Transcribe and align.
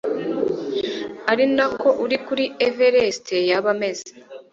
ari 1.31 1.45
nako 1.55 1.89
uri 2.03 2.17
ku 2.25 2.33
Everest 2.67 3.25
yaba 3.49 3.69
ameze 3.75 4.09